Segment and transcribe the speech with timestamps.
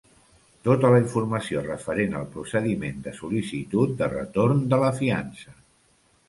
[0.67, 5.55] Tota la informació referent al procediment de sol·licitud de retorn de la fiança.